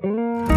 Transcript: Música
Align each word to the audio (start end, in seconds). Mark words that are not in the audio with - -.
Música 0.00 0.47